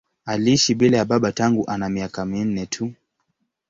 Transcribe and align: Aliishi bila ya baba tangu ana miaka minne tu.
Aliishi 0.25 0.75
bila 0.75 0.97
ya 0.97 1.05
baba 1.05 1.31
tangu 1.31 1.65
ana 1.69 1.89
miaka 1.89 2.25
minne 2.25 2.65
tu. 2.65 2.93